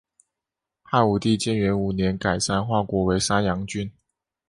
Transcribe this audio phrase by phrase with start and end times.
[0.81, 3.91] 汉武帝建元五年改山划国为山阳郡。